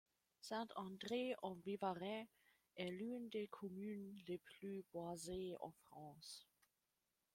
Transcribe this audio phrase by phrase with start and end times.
[0.41, 2.27] Saint-André-en-Vivarais
[2.75, 6.47] est l'une des communes les plus boisées en France.